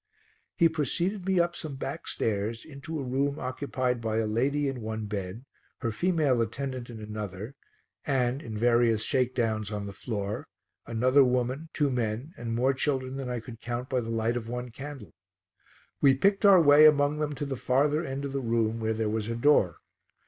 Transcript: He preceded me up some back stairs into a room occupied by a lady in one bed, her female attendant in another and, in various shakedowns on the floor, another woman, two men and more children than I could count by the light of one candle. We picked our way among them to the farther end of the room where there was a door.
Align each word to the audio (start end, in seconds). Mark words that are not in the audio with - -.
He 0.55 0.67
preceded 0.67 1.27
me 1.27 1.39
up 1.39 1.55
some 1.55 1.75
back 1.75 2.07
stairs 2.07 2.65
into 2.65 2.97
a 2.99 3.03
room 3.03 3.37
occupied 3.37 4.01
by 4.01 4.17
a 4.17 4.25
lady 4.25 4.67
in 4.67 4.81
one 4.81 5.05
bed, 5.05 5.45
her 5.77 5.91
female 5.91 6.41
attendant 6.41 6.89
in 6.89 6.99
another 6.99 7.53
and, 8.03 8.41
in 8.41 8.57
various 8.57 9.03
shakedowns 9.03 9.69
on 9.71 9.85
the 9.85 9.93
floor, 9.93 10.47
another 10.87 11.23
woman, 11.23 11.69
two 11.71 11.91
men 11.91 12.33
and 12.35 12.55
more 12.55 12.73
children 12.73 13.15
than 13.15 13.29
I 13.29 13.39
could 13.39 13.61
count 13.61 13.89
by 13.89 13.99
the 14.01 14.09
light 14.09 14.35
of 14.35 14.49
one 14.49 14.71
candle. 14.71 15.13
We 16.01 16.15
picked 16.17 16.47
our 16.47 16.59
way 16.59 16.87
among 16.87 17.19
them 17.19 17.35
to 17.35 17.45
the 17.45 17.55
farther 17.55 18.03
end 18.03 18.25
of 18.25 18.33
the 18.33 18.41
room 18.41 18.79
where 18.79 18.95
there 18.95 19.07
was 19.07 19.29
a 19.29 19.35
door. 19.35 19.81